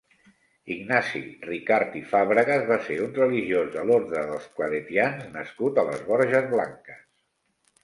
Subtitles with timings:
[0.75, 1.19] Ignasi
[1.49, 6.51] Ricart i Fàbregas va ser un religiós de l'orde del claretians nascut a les Borges
[6.57, 7.07] Blanques.